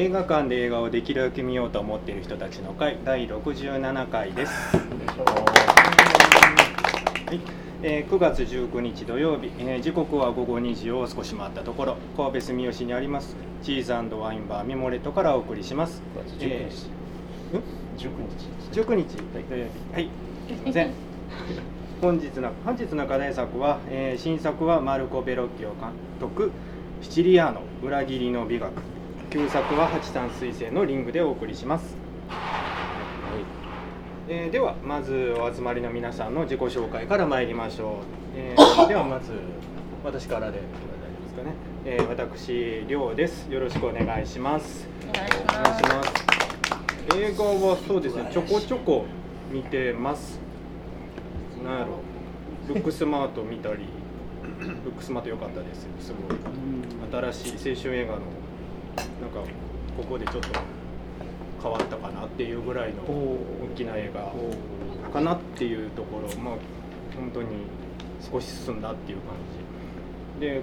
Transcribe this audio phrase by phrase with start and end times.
[0.00, 4.52] 映画館で映画をできるだけ見ようと思っている人たちの会第67回です。
[4.74, 4.80] は
[7.34, 7.40] い。
[7.82, 16.00] えー9月19日土曜日、えー時刻は午後2時を少し回ったところ神戸住吉にありますチーズワインバーミモレットからお送りします。
[16.40, 17.62] えーん
[18.72, 19.16] ？19日
[19.50, 19.70] 土曜日。
[19.92, 20.08] はい。
[20.48, 20.92] すいません。
[22.00, 26.52] 本日の本日の課題作は、えー新作はマルコ・ベロッキオ監督
[27.02, 28.72] 「シチリアーノ裏切りの美学」
[29.30, 31.96] 旧作は八三彗星のリングでお送りします、
[34.28, 37.94] えーではまずお集まりの皆さんの自己紹介から参りましょう、
[38.34, 39.32] えー ではまず
[40.04, 40.66] 私からで大丈
[41.18, 43.46] 夫ですかね、えー私亮です。
[43.46, 44.88] よろしくお願いします。
[45.08, 45.34] お願いし
[45.84, 46.12] ます。
[47.16, 48.28] 映画はそうですね。
[48.32, 49.04] ちょこちょこ
[49.52, 50.40] 見てます。
[51.64, 51.98] なんやろ。
[52.68, 53.86] ルックスマート見たり。
[54.58, 55.88] ルックスマート良かったです。
[56.00, 56.38] すごい。
[57.32, 58.20] 新しい青春映画の
[59.20, 59.40] なんか
[59.96, 60.48] ここでちょっと
[61.62, 63.38] 変わったかなっていうぐらいの大
[63.76, 64.32] きな映画
[65.12, 66.54] かなっていうところまあ
[67.16, 67.48] 本当に
[68.20, 69.34] 少し進んだっていう感
[70.38, 70.46] じ。
[70.46, 70.62] で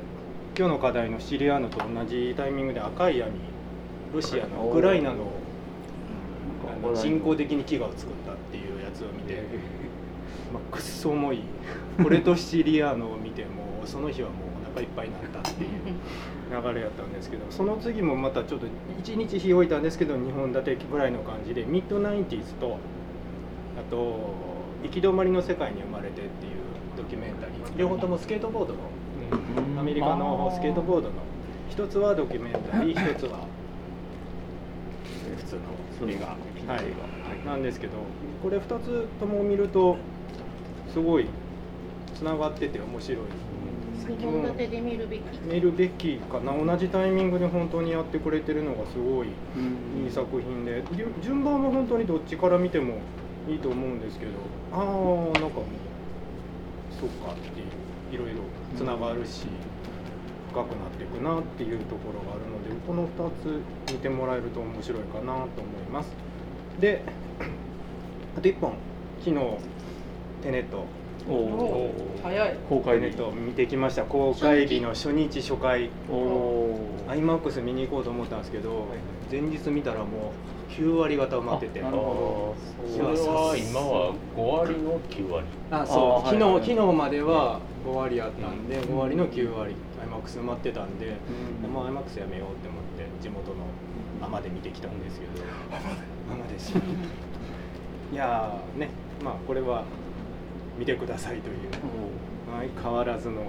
[0.57, 3.31] 今日の課題のシリアーノと同じタイミングで赤い闇
[4.11, 5.25] ロシアのウクライナの
[6.95, 9.43] 人工的に飢餓を作ったっていうやつを見て、
[10.51, 11.41] まあ、くっそ重い。
[12.01, 15.69] これとシリアーノを見てもうその日はもうお腹いっぱいになったっていう
[16.49, 18.67] 流れやったんですけどその次もまたちょっと
[19.03, 22.77] 1日日置いたんですけど2本立てぐらいの感じでミッドナインティーズと
[23.77, 24.35] あと
[24.83, 26.53] 「行き止まりの世界に生まれて」っていう
[26.95, 27.77] ドキュメンタリー。
[27.77, 28.79] 両方ともスケートボードの
[29.79, 31.15] アメリカのスケートボードの
[31.69, 33.39] 一つはドキュメンタリー 一つは
[35.37, 35.55] 普通
[36.05, 37.93] の映画、はい、なんですけど
[38.41, 39.97] これ2つとも見ると
[40.91, 41.27] すごい
[42.15, 43.19] つながってて面白い
[44.07, 45.21] 二本立てで見るべき。
[45.41, 46.53] 見るべきかな。
[46.53, 50.83] 同じタイミングで本当にやってくれてるのがすごいいい作品で。
[51.21, 52.95] 順番は本当にどっちから見ても
[53.49, 54.31] いいと思うんですけど
[54.73, 55.65] ああなんかもう
[56.99, 58.41] そっかっていういろいろ
[58.75, 59.45] つながるし、
[60.51, 63.31] 深くなっていくなっていうところがあるのでこの2
[63.87, 66.11] つ見てもらえると面白いかなと思います。
[66.79, 67.03] で
[68.37, 68.73] あと1本。
[69.19, 69.35] 昨日
[70.43, 70.85] テネット
[71.29, 71.91] おお
[72.23, 72.55] 早い。
[72.69, 74.03] 公開ネット見てきました。
[74.03, 75.89] 公開日の初日初回。
[76.09, 76.79] おお
[77.09, 78.85] iMAX 見に行こうと思ったんですけど
[79.31, 80.33] 前日見たらも
[80.69, 81.81] う9割方埋まってて。
[81.81, 82.55] なるほ
[82.89, 85.47] それは今は5割の9割。
[85.71, 86.27] あそう。
[86.27, 89.75] 昨日、はいはい昨日までは5割あったんで、5割の9割
[90.09, 91.17] iMAX 埋まってたんで、
[91.63, 91.71] うん。
[91.71, 93.55] もう iMAX やめようって思って地元の
[94.21, 95.31] アマで見てきたんですけど。
[96.31, 96.73] アマです。
[98.11, 98.89] いやーね。
[99.23, 99.83] まあこれは
[100.77, 101.55] 見てくださいという。
[102.49, 103.43] 相変わらずのっ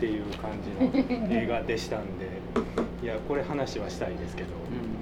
[0.00, 2.26] ていう感じの映画でしたんで。
[3.02, 4.48] いやこれ話はしたいですけど、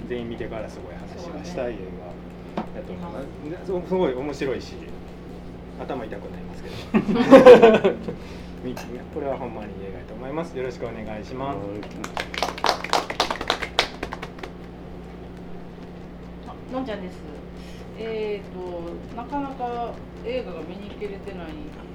[0.02, 0.08] うん。
[0.08, 1.76] 全員見てからすごい話はしたい映
[2.56, 3.50] 画だと思います。
[3.50, 4.74] ですすごい面白いし
[5.80, 6.68] 頭痛くなりますけ
[7.88, 7.94] ど。
[8.64, 8.74] み
[9.12, 10.56] これはほんまにいい映画だと思います。
[10.56, 11.58] よろしくお願いします。
[16.46, 17.43] あのんちゃんです。
[17.98, 19.94] えっ、となかなか
[20.24, 21.48] 映画が見に行けれてない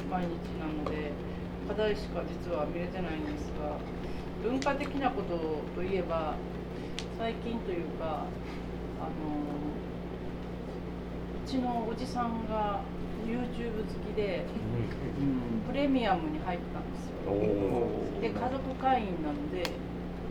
[0.10, 0.30] 毎日
[0.60, 1.12] なので
[1.68, 3.78] 課題しか実は見れてないんですが、
[4.44, 6.36] 文化的なことといえば
[7.18, 8.26] 最近というか
[9.00, 9.10] あの
[11.46, 12.82] うちのおじさんが
[13.28, 14.46] YouTube 好きで
[15.68, 17.32] プレミアムに入ったんですよ。
[17.32, 19.70] おで家族会員なので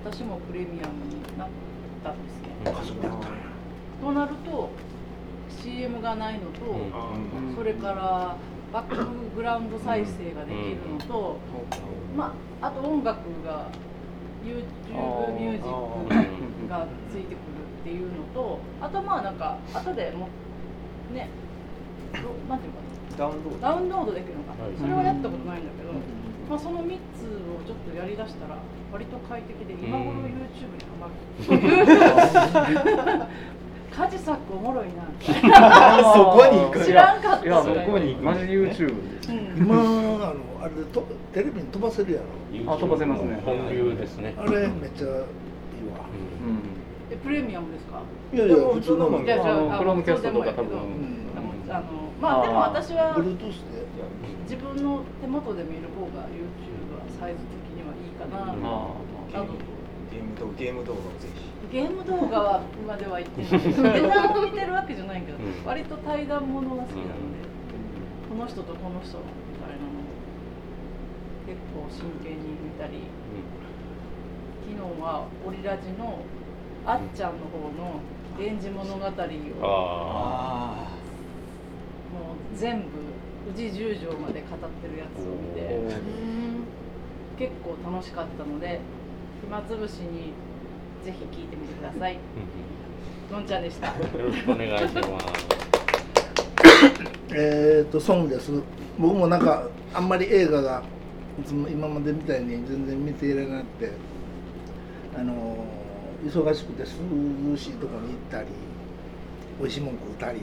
[0.05, 1.49] 私もプレミアムになっ
[2.03, 2.49] たんですね。
[4.01, 4.71] となると
[5.63, 7.55] CM がないのと、うん。
[7.55, 8.37] それから
[8.73, 11.39] バックグラウンド再生ができるのと、
[12.17, 13.69] まああと音楽が
[14.45, 14.55] YouTube
[15.39, 17.37] ミュージックがついてくる
[17.81, 20.29] っていうのとあとまあなんか後でも
[21.13, 21.29] ね
[22.13, 22.89] どなんていうかな。
[23.19, 23.59] ダウンロード。
[23.61, 24.73] ダウンロードできるのか、はい。
[24.79, 25.93] それはやったことないんだけど、
[26.49, 28.57] まあ、その3つをちょっとやりだしたら
[28.93, 31.13] 割と快適で今頃 YouTube にハマる
[33.99, 35.03] カジサックおもろいな。
[36.15, 37.45] そこに行く知らんかった。
[37.45, 38.25] いやそこに行く。
[38.25, 41.03] マジ YouTube ですうん今あのあれでと
[41.35, 42.73] テレビに飛ばせるやろ。
[42.73, 43.43] あ飛ばせますね。
[43.45, 44.35] 本流ですね。
[44.39, 45.19] あれめっちゃいいわ。
[45.19, 46.63] うん。
[47.11, 47.99] えプレミアムですか？
[48.33, 50.79] いやいや普通のもんじゃあじゃああのクロームキャストとか多分。
[51.69, 51.83] あの
[52.23, 58.55] まあでも私は自分の手元で見る方が YouTube はサイズ的にはいいかな、
[60.11, 61.38] ゲーム動ゲーム動画をぜひ
[61.71, 65.65] ゲーム動画は今では言ってないネタを見てるわけじゃないけど、うん。
[65.67, 67.49] 割と対談ものが好きなので、
[68.29, 69.25] この人とこの人み
[69.61, 70.09] たいなのを
[71.49, 73.09] 結構真剣に見たり
[74.69, 76.21] 昨日はオリラジの
[76.85, 78.01] あっちゃんの方の
[78.39, 79.13] 「源氏物語」をも
[79.63, 80.89] あ
[82.53, 82.87] う全部
[83.51, 85.81] 宇治十条まで語ってるやつを見て
[87.39, 88.81] 結構楽しかったので
[89.43, 90.33] 暇つぶしに
[91.05, 92.19] ぜひ聞いてみてください。
[93.31, 93.87] のんちゃんでした。
[93.89, 93.95] よ
[94.27, 95.05] ろしくお願いします。
[97.35, 98.51] えっとソングです。
[98.99, 100.83] 僕もなんかあんまり映画が
[101.41, 103.93] いつも今までみたいに全然見ていられなくて
[105.17, 105.57] あの
[106.27, 108.49] 忙しくて涼しいとこに行ったり
[109.61, 110.41] 美味しいもん食うたり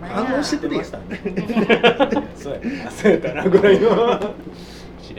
[0.00, 3.78] 反応してくれよそうやなそうやったなぐらい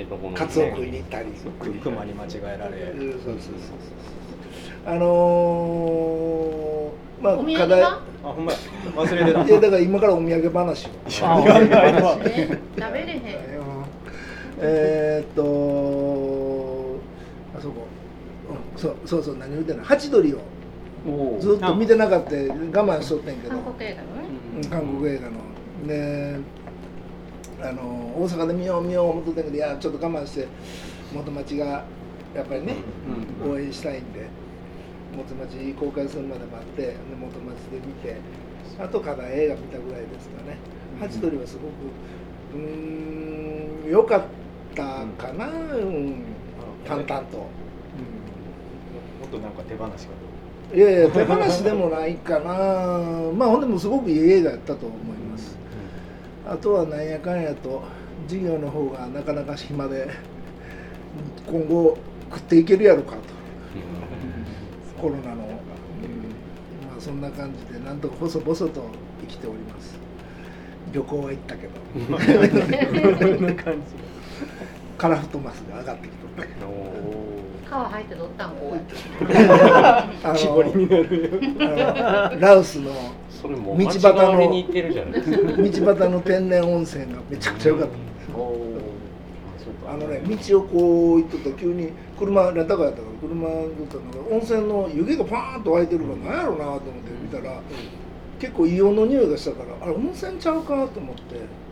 [0.04, 1.28] の知床のカツオ食いに行ったり。
[1.82, 3.52] 熊に間違えられうんそうそうそうそ
[4.92, 4.94] う。
[4.94, 7.82] あのー、まあお土課題。
[7.82, 8.58] あほんまや。
[8.96, 9.44] 忘れてた。
[9.44, 10.90] いやだから今からお土産話を。
[11.24, 13.68] あね食べれへん
[14.60, 17.00] えーっと
[17.58, 17.86] あそこ、
[18.74, 20.40] うん、そうそうそう何言うてんのハチドリを
[21.08, 22.38] おずっと見てなかった我
[23.00, 26.40] 慢しとってんけど韓国映画のねうん韓国映画ので
[27.62, 27.82] あの
[28.16, 30.48] 大阪で見よう見よう思っとったけどいやちょっと我慢して
[31.14, 31.84] 元町が
[32.36, 32.76] やっぱりね、
[33.44, 34.28] 応援したいんで
[35.16, 38.18] 元町公開するまで待ってで元町で見て
[38.80, 40.58] あとから映画見たぐらいですかね。
[41.00, 41.66] ハチドリはすごく
[42.54, 44.22] うーん良かっ
[44.76, 46.24] たかな、うん、
[46.86, 47.38] 淡々と。
[47.38, 47.44] も
[49.26, 50.14] っとなんか手放しか
[50.76, 52.46] いやいや手放しでもないかな。
[53.34, 55.57] まあほんでもすごくいい映画やったと思います
[56.50, 57.84] あとはなんやかんやと
[58.28, 60.10] 事業の方がなかなか暇で
[61.46, 61.98] 今後
[62.30, 63.22] 食っていけるやろかと。
[65.02, 65.42] コロナの、うん。
[65.44, 65.50] ま
[66.98, 68.68] あそんな感じでなんとか細々と
[69.22, 70.00] 生きております。
[70.92, 71.74] 旅行は行ったけど。
[71.94, 72.12] こん
[73.46, 73.80] な感じ。
[74.98, 76.48] カラフトマスが上がってきとって
[77.66, 78.52] 皮入ってどったん。
[78.56, 78.76] こ
[80.24, 82.92] あの絞りになるあのラウスの
[83.42, 85.38] それもう道端の間違われに行ってるじゃないですか。
[85.86, 87.98] 道端の天然温泉がめちゃくちゃ良かった。
[89.90, 94.02] あのね道をこう行っとったら急に車レンタカーやったから車乗ったら
[94.36, 96.90] 温泉の湯気がパーンと湧いてるから何やろうなと思って
[97.22, 97.62] 見たら、
[98.40, 101.68] 結構硫黄の匂いがしたからあれ温泉ちゃうかと思って。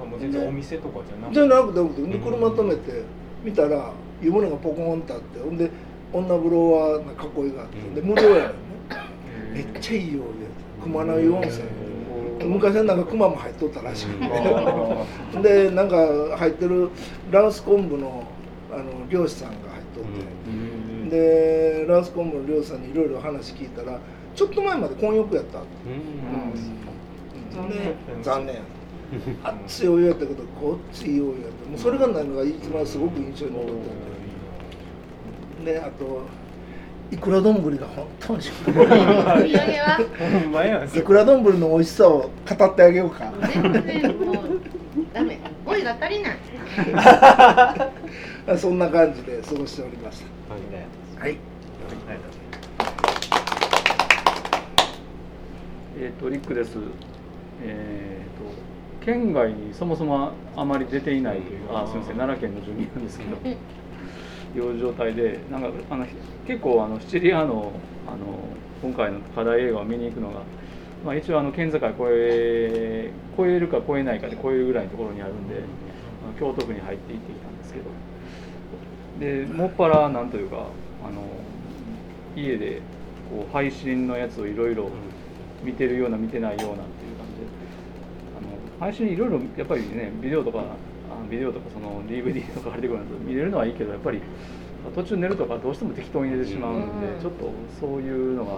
[0.00, 1.34] あもう全然お店とかじゃなくて。
[1.34, 3.02] じゃなくてなくてで車止めて
[3.42, 3.92] 見たら
[4.22, 5.70] 湯船がポコンとあってほんで
[6.12, 8.52] 女風呂は囲いがあってで無料やねんね。
[9.52, 10.24] めっちゃいい湯や
[10.86, 11.64] 熊の湯温泉。
[12.44, 15.42] 昔はなんか熊も入っとったらしくて。
[15.42, 16.90] でなんか入ってる
[17.30, 18.22] ラウス昆布の
[18.72, 20.04] あの漁師さんが入っとっ
[21.04, 23.98] て、でラウス昆布の漁師さんにいろいろ話聞いたら
[24.34, 25.58] ちょっと前まで混浴やった。
[25.58, 25.66] って、
[27.58, 27.68] うん。
[27.68, 28.56] で残念。
[29.44, 31.34] 熱いお湯やったけどこっちいいお湯やっ
[31.64, 31.70] た。
[31.70, 33.72] もうそれがないのが一番すごく印象に残った
[35.62, 36.22] んでであと
[37.10, 38.42] いくら丼が本当に
[40.98, 41.02] い。
[41.02, 43.32] くら丼の美味しさを語ってあげようか。
[43.52, 44.36] 全然もう
[45.12, 45.38] ダメ。
[45.64, 46.38] 語彙が足りない。
[48.58, 50.26] そんな感じで過ごしておりました
[51.22, 51.38] はい。
[55.98, 56.76] えっ、とリックです。
[57.62, 58.28] えっ、
[59.00, 62.16] と県外にそもそもあまり出ていないという、あすみません。
[62.16, 66.06] 奈良県の住民なんですけど、いう状態でなんかあの
[66.46, 67.72] 結構あのシチリアの
[68.06, 68.16] あの
[68.82, 70.42] 今回の課題映画を見に行くのが。
[71.04, 75.62] まあ、一応あの県境越え越えるか越えないかで越えるぐらいのところにあるんで、
[76.38, 77.90] 京都府に入って行ってきたんですけど
[79.20, 80.66] でもっぱらなんというか
[81.04, 81.22] あの
[82.34, 82.82] 家で
[83.30, 84.90] こう配信のやつをいろいろ
[85.62, 87.46] 見てるような見てないようなっていう感じで
[88.36, 90.64] あの配信いろいろやっぱりねビデオとかあ
[91.30, 94.20] ビデオとかその DVD とか借りてくるの見れるのはいいけどやっぱり
[94.94, 97.20] 途中寝るとかどうしても適当に入れてしまうので、うん。
[97.20, 97.50] ちょっと
[97.80, 98.52] そういうのが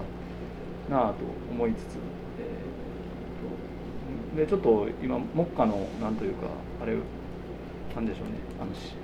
[0.90, 1.16] なあと
[1.50, 1.80] 思いつつ、
[2.38, 6.46] えーとでちょっと今目下のなんというか
[6.82, 6.94] あれ
[7.94, 8.32] なんでしょうね。
[8.60, 8.94] あのし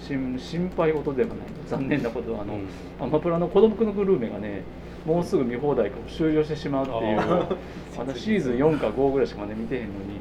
[0.00, 1.36] 心心配事ではない。
[1.68, 2.58] 残念なことはあの、
[3.00, 4.62] アマプラの孤独のグルーメがね
[5.06, 7.16] もうすぐ見放題から終了してしまうっていう
[7.96, 10.20] まだ シーズン4か5ぐらいしかまだ見てへんのに、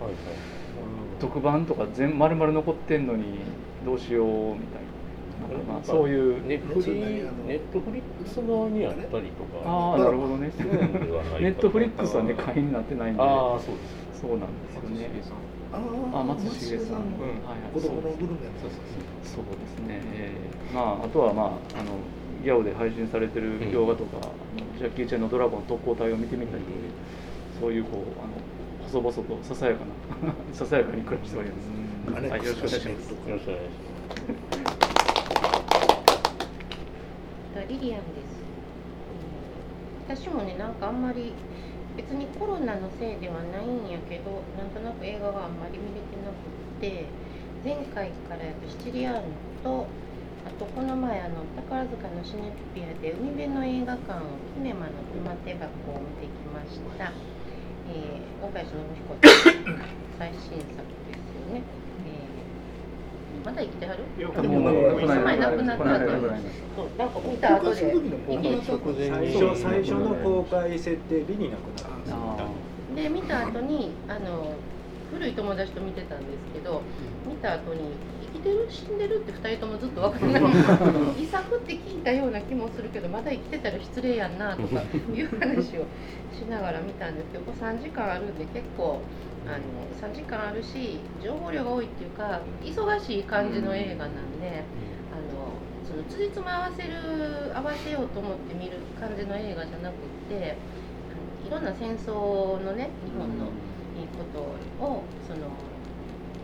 [1.19, 3.39] 特番とか全丸々残ってんのに
[3.85, 4.98] どうしようみたいな
[5.67, 9.63] まあそういうネットフリネットフリックス側にあったりとか。
[9.65, 10.51] ああなるほどね。
[11.39, 13.21] ネットフリックスはね会員になってないんで。
[13.21, 13.81] ああそうで
[14.13, 14.21] す。
[14.21, 15.09] そうなんですよね。
[15.71, 15.77] あ
[16.19, 17.73] あ松重さん、うんはいはい。
[17.73, 18.71] 子供のグルメそう
[19.23, 21.93] そうですね、えーまああとはまああの
[22.43, 24.31] ギャオで配信されてる動画とか、あの
[24.77, 26.75] ジャッキー・チェンのドラゴン特攻隊を見てみたりとか、
[27.59, 29.79] そういうこうあの細々とささやか
[30.25, 32.17] な ささやかに暮らしております。
[32.17, 33.11] アレッはい、よろしくお願いします。
[33.11, 33.89] よろしくお願いします
[37.53, 38.21] どうやってリアンで
[40.17, 41.33] す、私もねなんかあんまり
[41.95, 47.05] 別にコロナのせいではないんやけどなんとなく映画があんまり見れてなくって
[47.63, 49.23] 前回からやっぱシチリアーノ
[49.63, 49.87] と
[50.47, 54.23] あとこの前あの宝塚のシネピアで海辺の映画館
[54.55, 57.11] キネマの玉手箱を見てきました、
[57.91, 59.83] えー、大林信彦さんの
[60.17, 60.83] 最新作、
[63.45, 64.03] まだ生きてはる？
[64.17, 66.27] いやでももうこの間前亡くなったこの間亡く
[66.97, 67.75] なんか見た後で
[69.09, 74.53] 最初最初の公開設定日に亡くなったんで見た後にあの
[75.13, 76.81] 古い友達と見てたんですけど
[77.27, 77.81] 見た後に
[78.33, 80.49] 生きてる死んでるって2人ともずっと分からな
[81.17, 84.83] い遺作って聞いたような気もするけどまだ生きてたら失礼やんなとか
[85.15, 85.85] いう話を
[86.31, 89.01] しながら見たんですけどこれ3時間あるんで結構
[89.49, 94.63] あの3時間あるし情報量が多いっていうか忙しい感じの映画なんで。
[95.09, 95.49] あの
[95.89, 99.97] そのつじつま合わせる合わせようと思って見る感じの映画じゃなくっ
[100.29, 100.55] て
[101.45, 103.49] いろんな戦争のね日本の
[103.97, 104.39] いいこと
[104.85, 105.49] をその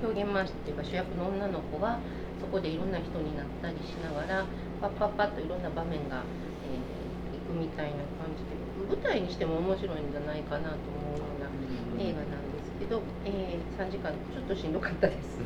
[0.02, 2.00] 表現回しっていうか主役の女の子が
[2.42, 4.46] そこでいろんな人になったりしながら
[4.82, 6.24] パッパッパッといろんな場面が、
[6.66, 8.58] えー、いくみたいな感じで
[8.90, 12.36] 舞台にしても面白いんじゃないかなと思うような映画なんで。
[12.42, 12.45] す
[12.86, 14.12] けど、えー3時間。
[14.12, 15.40] ちょっとしんどかったです。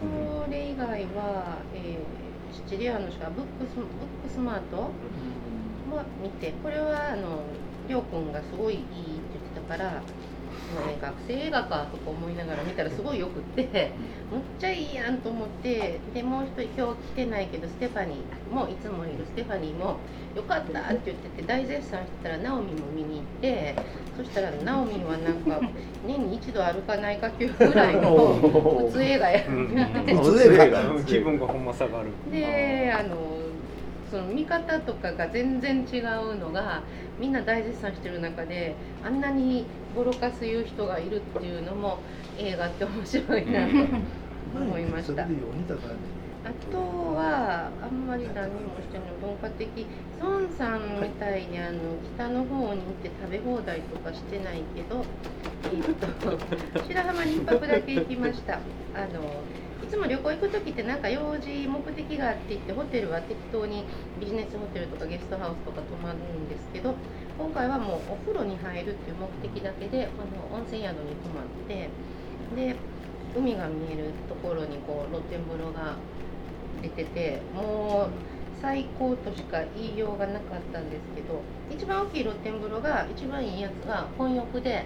[0.00, 2.24] それ以外は、えー
[2.54, 3.86] シチリアの人はブックスブッ
[4.22, 4.76] クスマート
[5.90, 7.42] は見てこれはあの
[7.88, 10.02] りょうくんがすごいいいって言ってたから、
[10.74, 13.92] もうね、学生映画かとか思いながら見たらすごいよくって
[14.30, 19.98] むっちゃいいやんと思ってでもう一人今日来てないけどステファニーもいつもいるステファニーも
[20.34, 23.76] よかったって言ってて大絶賛してたらナオミも見に行って
[24.16, 25.60] そしたらナオミはなんか
[26.04, 29.46] 年に一度あるかないか級ぐらいの普通映画や。
[29.46, 29.66] うん
[30.18, 30.90] 普通映画。
[30.90, 32.08] うん気分がほんま下がる。
[32.32, 33.43] であの
[34.14, 36.84] その見方とかが全然違うのが
[37.18, 39.66] みんな大絶賛してる中であんなに
[39.96, 41.98] ボロカス言う人がいるっていうのも
[42.38, 43.72] 映画って面白いなと
[44.54, 45.24] 思いました。
[45.24, 45.26] あ
[46.70, 49.68] とはあんまり何もしてない文化的
[50.20, 51.80] 孫さんみたいにあの
[52.14, 55.04] 北の方に行って食べ放題とかしてないけど、
[55.64, 58.54] えっと白浜に一泊だけ行きました
[58.94, 59.63] あのい
[59.94, 63.84] つも旅行行く時ってなんか用事目的があって言ってホテルは適当に
[64.18, 66.94] ビジネスホテルとかゲストハウスとか泊まるんですけど
[67.38, 71.88] 今回はもうお風呂に入るっていう目的だけであの温泉宿に泊まって
[72.56, 72.76] で
[73.36, 75.94] 海が見えるところにこう露天風呂が
[76.82, 78.10] 出ててもう
[78.60, 84.84] 最高としか言いようがなかったんですけど一番大きい露天風呂が一番いいやつが混浴で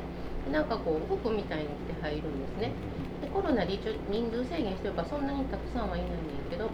[0.52, 2.72] なんかこう服みたいに着て入るんですね。
[3.20, 6.16] でコロナで一応人数制限してるからそんなにたくさんはいないんだ
[6.50, 6.70] けど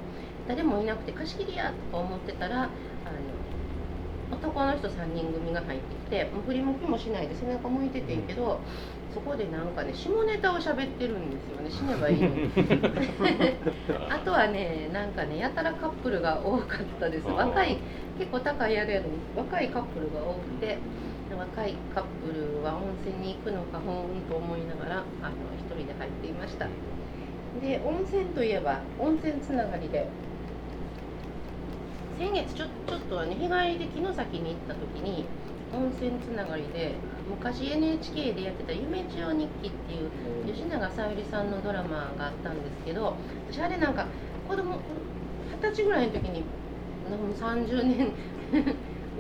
[0.47, 2.71] 誰もいなくて貸し切りやとか思ってたらあの
[4.31, 8.61] 男の人3人組が入ってきてもう振り向きもしないで背中向いてていいけど
[9.15, 11.71] そこでなんかね下ネタを喋ってるんですよね。
[11.71, 12.51] 死ねばいいのに。
[14.11, 17.29] あとはねなんかねやたらカップルが多かったです。
[17.29, 17.79] 若い
[18.19, 20.79] 結構高い宿やのに若いカップルが多くて
[21.37, 26.69] 若いカップルは温泉に行くのかほーんと思いながらあの一人で入っていました。
[27.61, 30.09] で温泉といえば温泉つながりで
[32.19, 35.25] 先月ちょちょっとはね日帰りで城崎に行った時に
[35.73, 36.95] 温泉つながりで
[37.29, 43.17] 昔 NHK でやってた「夢千代日記」っていう吉永小百合さんのドラマがあったんですけど
[43.51, 44.07] 私あれなんか
[44.49, 44.77] 子供
[45.51, 46.45] 二十歳ぐらいの時に
[47.11, 48.13] なんか30年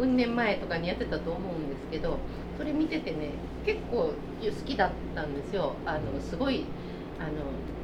[0.00, 2.18] うん年前とかにやってたと思うんですけど
[2.58, 3.30] それ見ててね
[3.64, 6.64] 結構好きだったんですよあのすごい
[7.18, 7.30] あの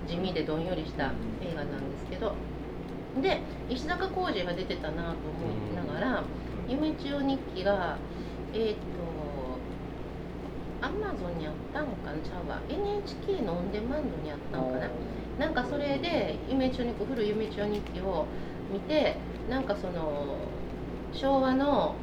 [0.08, 1.12] 地味でどんよりした
[1.42, 2.34] 映画なんですけど
[3.22, 5.14] で石坂浩二が出てたなと思
[5.72, 6.24] いながら
[6.68, 7.96] 「夢千代日記が」
[8.52, 8.80] えっ、と
[10.82, 14.88] アマゾンにあったんかなちゃうわ NHK のオンデマンドにあったんかな
[15.38, 18.26] なんかそれで夢千代日記古い夢千代日記を
[18.72, 19.16] 見て
[19.48, 20.36] なんかその
[21.12, 21.94] 昭和の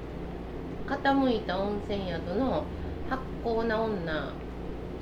[0.88, 2.64] 傾いた温泉宿の
[3.10, 4.34] 発酵な女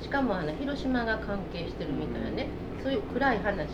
[0.00, 2.48] しかもあの広島が関係してるみたいなね
[2.82, 3.68] そういう暗い話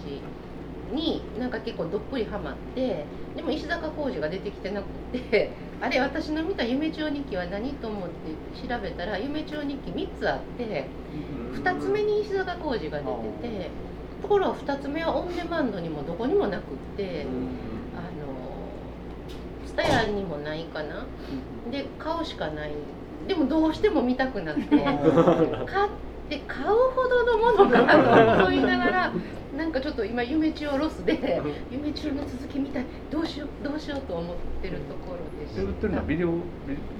[0.92, 4.86] になんか結構どっぷりハマってでも石坂浩二が出てきてなく
[5.18, 10.86] て あれ私の見た夢帳日記は何と思って調べたら夢帳日記3つあって
[11.54, 13.10] 2つ目に石坂浩二が出て
[13.48, 13.70] て
[14.22, 16.64] ところが2つ目はオンデマンドにもどこにもなくっ
[16.96, 17.26] て
[19.76, 21.06] あのスタヤにもないかな。
[21.70, 22.72] で買うしかない。
[23.26, 24.62] でもどうしても見たくなって。
[25.66, 25.90] 買っ
[26.32, 29.12] で買うほどのものかなと思いながら
[29.54, 32.84] なんかちょっと今夢中ロスで夢中の続きみたい。
[33.10, 35.18] どうしようどうしようと思ってるところ
[35.54, 36.34] でで売ってるのはビデオビ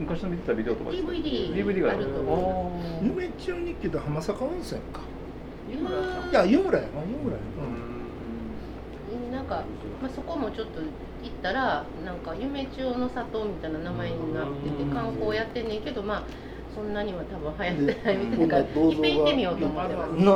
[0.01, 2.07] 昔の見てたビデオとか DVD DVD がある。
[2.07, 3.07] と思あー。
[3.07, 5.01] 夢中日記と浜坂温泉か。
[6.31, 7.89] いや湯村やな湯村やな。
[7.89, 7.92] ん
[9.53, 9.65] か、
[10.01, 16.25] まあ、そこもちょっと行ったらなんか夢中の里みたいな名前になってて観光やってんねんけどまあ
[16.75, 18.49] そんなには多分流行ってないみたいな。
[18.49, 18.67] からいっ
[19.01, 20.11] ぺん行ってみようと思ってます。
[20.11, 20.25] うん。
[20.25, 20.33] な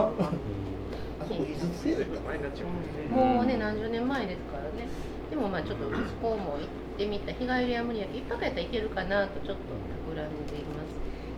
[3.10, 4.86] もうね何十年前ですからね。
[5.30, 6.68] でもまあちょっとそこも行っ
[6.98, 8.06] てみた日帰りは無理や。
[8.06, 9.62] けど一泊やったら行けるかなとちょっと
[10.04, 10.92] 企んでいます。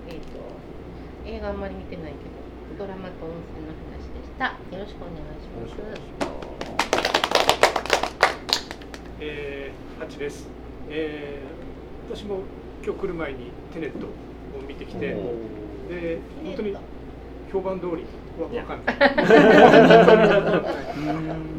[0.09, 2.19] えっ、と映画あんまり見てないけ
[2.75, 4.59] どドラマと温泉の話でした。
[4.77, 5.49] よろしくお願いし
[6.19, 6.38] ます
[9.21, 10.47] えー、8です、
[10.89, 12.41] えー、私も
[12.85, 14.11] 今日来る前にテネットを
[14.67, 16.77] 見てきてで本当に
[17.53, 18.05] 評判通り
[18.41, 18.97] は分かんない。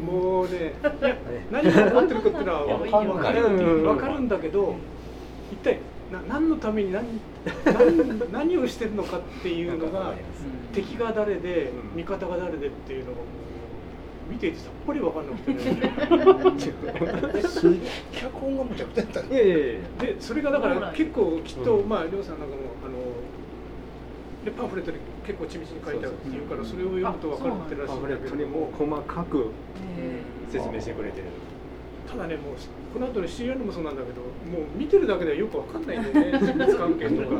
[0.00, 1.16] もうねいや
[1.50, 2.90] 何が起こってるかっていうのは分
[3.20, 3.42] かる
[3.82, 4.76] 分かるんだけど
[5.52, 5.78] 一体
[6.10, 7.20] な何のために何
[7.64, 10.14] 何 何をしてるのかっていうのが
[10.72, 13.26] 敵が誰で味方が誰でっていうのがもう
[14.30, 17.42] 見ていてさっぱり分かんなくてね。
[17.48, 17.76] それ
[18.12, 19.64] 脚本がむちゃくちゃやったねいやいやいや。
[20.00, 22.96] でそれがだから結構きっと、まあ亮さんなんかもあの
[24.44, 29.50] でパンフレットで結構緻密に書いてあるっていうからそれを読むと分かってるらしいんだパンフレットにも細かく
[30.48, 31.26] 説明してくれてる。
[32.08, 32.54] ただねもう
[32.92, 36.38] この後の CR もそうなんだけどもう見てるだけではよく分かんないんだよね。
[36.38, 37.36] 人物関係とか。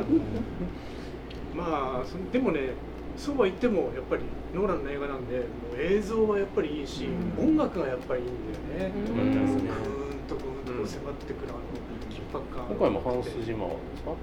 [1.56, 2.74] まあそでもね
[3.20, 4.22] そうは言ってもやっぱり
[4.54, 5.44] ノーランの映画なんでも
[5.76, 7.06] う映像はやっぱりいいし、
[7.38, 8.32] 音楽がやっぱりいいん
[8.72, 9.04] だよね、うん。
[9.04, 9.36] グーン
[10.26, 11.60] とグーンとこう迫ってくるあの
[12.08, 12.64] 緊迫感。
[12.64, 14.10] 今回もハンス・ジマーですか？
[14.10, 14.18] やっ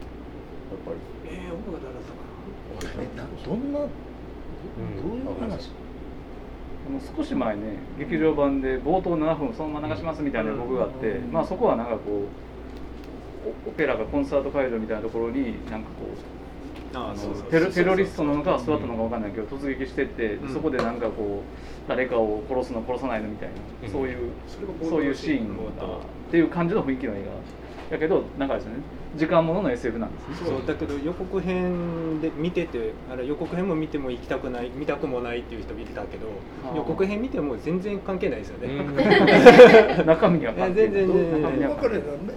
[0.82, 0.98] ぱり。
[1.30, 3.06] えー、音楽が誰だったかな。
[3.06, 5.70] えなどんなどういう話？
[6.88, 7.62] あの少し前ね
[8.00, 12.26] 劇場版で冒頭7分そのまま流しますみたいな予告があって、まあそこはなんかこ
[13.46, 16.18] うオオペラがコンサート会場みたいなところになんかこう
[17.50, 20.54] テロテロリストなのかスワットなのかわかんないけど突撃してって、うん。
[20.54, 23.92] そこでなんかこう誰かを殺すの殺さないのみたいな、うん。
[23.92, 24.32] そういう
[24.90, 25.98] そういうシーンが。
[25.98, 27.32] っていう感じの雰囲気の映画。
[27.90, 28.74] やけどなんかですね。
[29.16, 30.50] 時間ものの SF なんですね。
[30.50, 30.68] そう。
[30.68, 36.28] だけど予告編で見ててあれ予告編も見ても行きたくない見たくもないっていう人見てたけど
[36.76, 38.84] 予告編見ても全然関係ないですよね、
[40.06, 41.06] 中身には関係ない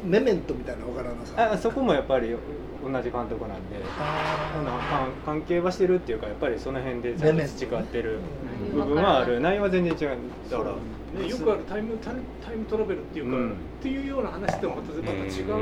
[0.04, 2.35] メメメントみたいなの分からなさあそこもやっぱり
[2.82, 3.76] 同じ監督なんで
[4.90, 8.18] 関関係はしてるっていうかやっぱりその辺でちゃんと培ってる
[8.72, 9.40] 部分はある。
[9.40, 10.18] 内容は全然違う。
[10.50, 10.72] だから
[11.22, 13.50] ね、よくあるタイムタイムタイムトラベルっていうか、うん。
[13.50, 15.54] っていうような話とはまたまた違う、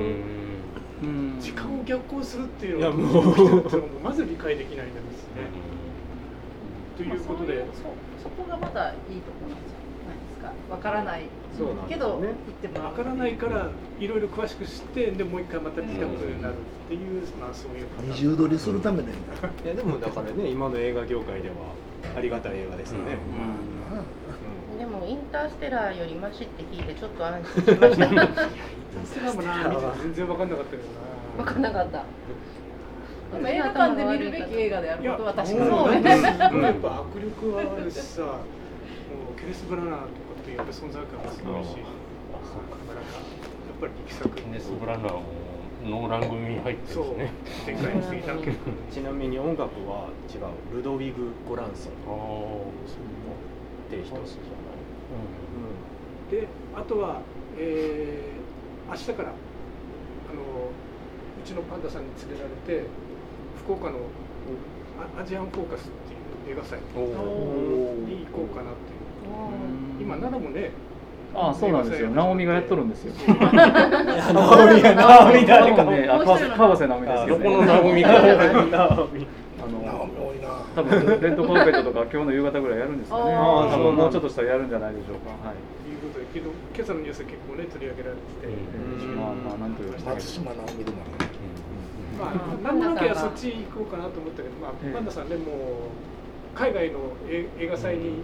[1.02, 1.40] うん。
[1.40, 3.64] 時間を逆行するっていうのはいやもう。
[4.04, 5.48] まず理解できないんですね。
[6.96, 7.82] ということで、そ
[8.22, 9.87] そこがまたいいところなんです
[10.38, 11.22] かわからない
[11.56, 21.54] そうなんけど言ってもわからないからいろいろ詳しく知ってでもう一回また聞いたことになるっていう、まあそういう二重取りするための映いやでもだからね今の映画業界では
[22.16, 23.16] ありがたい映画ですよね、
[24.78, 28.48] でもインターステラーよりマシって聞いてちょっと安心しました。
[29.04, 30.82] スラもな全然分かんなかったけど
[31.36, 31.52] 分な。
[31.52, 32.04] かんなかった。
[33.48, 36.02] 映画館で見るべき映画であることは確かそうね。
[36.08, 38.28] やっぱ迫力はあるしさ、も
[39.36, 40.27] うケネス・ブラナーとかって
[40.58, 41.86] やっぱ存在感がすごいし、だか
[42.92, 45.22] らやっぱり力作ケネス・ブラナーも
[45.86, 47.14] ノーラン組に入ってるそう。
[47.14, 48.56] んですねでかいすぎたけど。
[48.90, 51.92] ちなみに音楽は違うルドウィグ・ゴランソン。
[52.06, 52.16] ああ
[53.86, 54.74] っていう人、ハンスじゃな
[56.36, 57.22] いであとは、
[57.56, 59.38] えー、明日からあの
[61.40, 62.86] うちのパンダさんに連れられて
[63.64, 63.96] 福岡の
[65.16, 66.84] アアジアンフォーカスっていう映画祭に
[68.26, 68.97] 行こうかなっていう
[70.00, 70.70] 今奈良もね
[71.34, 72.10] ああそうなんですよ。
[72.10, 73.12] 直美がやっとるんですよ。
[73.28, 73.36] 直
[74.74, 77.38] 美が直美誰か多分ねあ川瀬川瀬直美ですよ。
[77.38, 80.48] ね横の直美があナオミの多いな。
[80.74, 83.34] 多分レッドカーペットとか今日の夕方ぐらいやるんですかね。
[83.34, 85.30] あー多分もうちょっとしたらやるんじゃないでしょうか。
[85.46, 85.56] はい。
[85.90, 89.16] いうことでけど今朝のニュースで結構ね取り上げられてて、うん。
[89.16, 91.28] まあまあなんというか松島直美でもある
[92.18, 96.98] まあなんとなきゃそっち行こうかなと思ったけど、まあ、ええパンダさんねもう海外の
[97.30, 98.14] 映映画祭にうん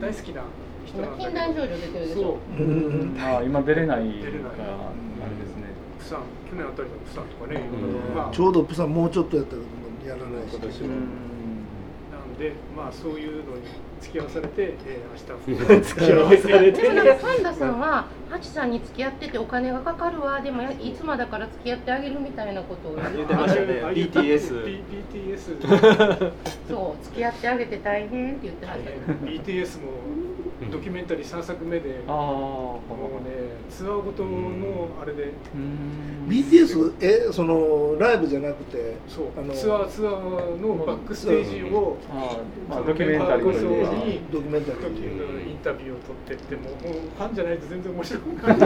[0.00, 0.42] 大好きな
[0.86, 2.38] 人なんだけど、禁断症状出てるでしょ？
[3.18, 4.42] ああ今出れない出れない。
[4.52, 4.92] からあ
[5.28, 5.70] れですね。
[5.98, 6.20] プサン。
[6.50, 8.14] 去年あたりのプサンとかね、うん。
[8.14, 8.32] まあ。
[8.32, 9.62] ちょうどプサンもうちょっとやったけど
[10.08, 10.56] やらないし。
[10.56, 10.94] 今年はうん。
[12.10, 13.62] なんんでまあそういうのに
[14.02, 16.82] 付き合わされて、えー、明日 付き合わされて。
[16.82, 20.40] でもなんか神田さんはハチさんに付き合っててお金がかかるわ。
[20.40, 23.34] でもやいつまだから付き合ってあげるみたいなことを言って。
[23.34, 23.80] ましたよね。
[23.82, 26.32] あ BTS BTS
[26.68, 29.42] そう付き合ってあげて大変って言ってはったけど。
[29.42, 29.92] BTS も
[30.70, 32.80] ドキュメンタリー3作目でああも
[33.20, 33.30] うね
[33.70, 35.32] ツアーごとのあれで。
[35.54, 36.28] うん。
[36.28, 48.64] BTS えそのライブじゃなくてそうあのツアーツアーのバックステージをあーまあドキュメンタリーにドキュメンタリ時ータビューを撮ってってももうファンじゃないと全然面白くないって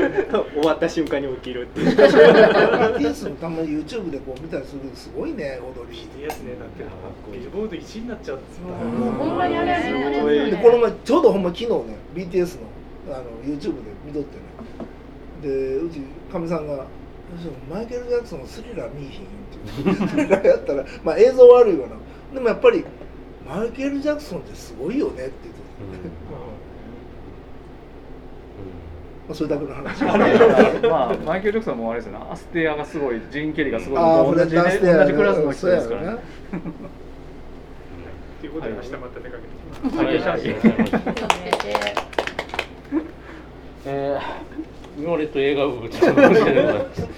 [0.00, 0.12] いう。
[0.12, 0.26] ね
[0.58, 5.10] 終わった瞬間に起きるっていう BTS のたまに YouTube でこう見たりするす。
[5.16, 6.84] ごいね踊り BTS ねだって。
[7.32, 11.76] ビルボード1位になっちゃうんですよもうほんまにあれはすごいですよでねこの前ちょうどほんま昨日ね
[12.14, 12.56] BTS
[13.08, 13.70] のあの YouTube で
[14.06, 14.42] 見とってね。
[15.42, 16.00] でうち
[16.32, 16.86] かみさんが
[17.70, 20.08] 「マイケル・ジャクソンのスリラー見いひん」って言って。
[20.08, 21.96] スリラーやったらまあ映像悪いわな。
[22.34, 22.84] でもやっぱり
[23.48, 25.60] マイケル・ジャクソンってすごいよねって言って
[29.28, 30.04] まあ、それだけの話。
[30.88, 32.26] まあマイケル・ジャクソンもあれですよね。
[32.30, 36.06] アステアがすごいジン・ケリーがすごいああ同じ,、同じクラスの人ですからね。
[36.06, 36.22] そうやろなっ
[38.40, 39.96] ていうことで明日また出かけてきます。
[39.96, 40.06] はい。
[40.06, 40.22] はい。
[40.22, 42.08] ありがとうございます気をつけて
[43.90, 46.74] えー、今俺と映画部ちょっと申し訳ござい。
[46.74, 47.08] ます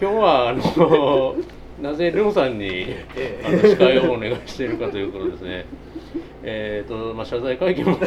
[0.00, 1.36] 今日はあの
[1.82, 2.94] なぜルンさんに
[3.44, 5.66] あの司会をお願いしているかということですね
[6.42, 7.98] えっ、とまあ謝罪会見も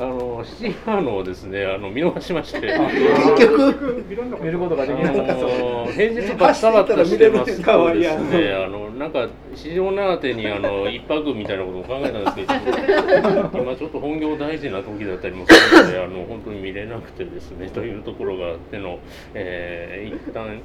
[0.00, 2.60] あの7時半のをですねあの見逃しまして。
[2.60, 4.04] 結局
[4.42, 5.34] 見ることができなかった。
[5.38, 8.54] そうであの平日バッタバッタしてますとですね。
[8.54, 18.98] あのなんか市場長手にあの一泊みたいなことを考えたんですけど今ちょっと本業大事な時だったりもするのであの本当に見れなくてですねというところがあっての、
[19.34, 20.60] えー、一旦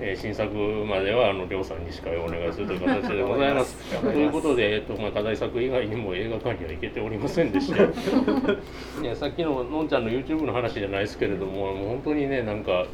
[0.00, 0.52] えー新作
[0.86, 3.76] まではあの亮さんに司会をお願いするという形でございます。
[4.00, 7.80] ということで、えっとまあ、課題作以外にも映画館には行けておりませんでして
[9.02, 12.86] いやさっきののんちゃんの YouTube の話じゃないですけれどももう本当にねなんか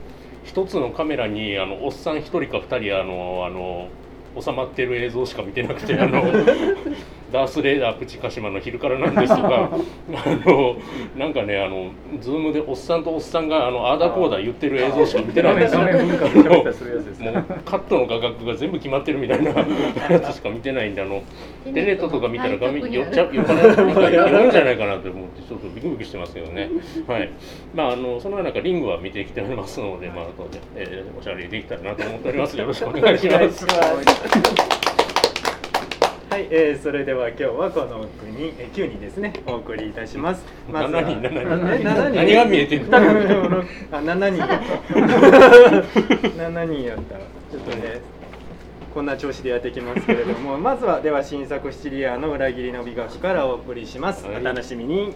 [0.45, 3.89] 一つのカメラにあのおっさん一人か二人あのあの
[4.41, 6.23] 収まってる映像しか見てなくてあの
[7.35, 9.69] ダース・レーダープチカシマの昼からなんですとか
[10.15, 10.77] あの
[11.17, 15.57] なんかねあのズームでおっさんとおっさんがあのああだこうだ言ってる映像しか見てない。
[15.57, 15.91] んですよもう
[17.65, 19.51] カットの画角が全部決まってるみたいな
[20.11, 21.23] やつしか見てないんであの
[21.65, 26.69] テネットとか見たら画面寄っちゃう寄っかなんか寄るんじゃないかなと思ってちょっとビクビクしてますけどね
[27.07, 27.31] はい
[27.75, 34.74] まああのその中リングは見てきておりますのでまあ後で、えーおしゃべりできたらなと思っておりますよろしくお願いします
[36.35, 40.45] はい、えー、それでは今日はこの国、えー、9人ですねお送りいたします。
[40.69, 41.39] まずは7人7人。
[41.39, 41.45] え
[41.85, 42.17] 7人。
[42.17, 42.99] 何が見えてんの？
[42.99, 44.43] あ7人。
[46.37, 48.01] 7人やったちょっとね
[48.93, 50.59] こんな調子でやっていきますけれども。
[50.59, 54.41] まずはでは新作シチリアの裏切りの美学からお送りします、はい。
[54.41, 55.15] お楽しみに。